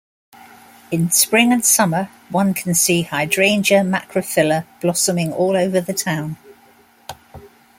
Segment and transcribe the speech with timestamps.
[0.89, 6.37] In spring and summer, one can see "Hydrangea macrophylla" blossoming all over the town.